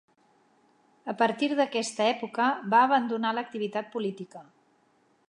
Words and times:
A 1.11 1.13
partir 1.19 1.49
d'aquesta 1.59 2.07
època 2.13 2.49
va 2.73 2.81
abandonar 2.89 3.37
l'activitat 3.39 3.93
política. 3.97 4.43